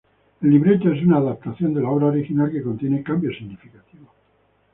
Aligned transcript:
El 0.41 0.49
libreto 0.49 0.91
es 0.91 0.99
una 1.05 1.17
adaptación 1.17 1.75
de 1.75 1.81
la 1.83 1.89
obra 1.91 2.07
original 2.07 2.51
que 2.51 2.63
contiene 2.63 3.03
cambios 3.03 3.37
significativos. 3.37 4.09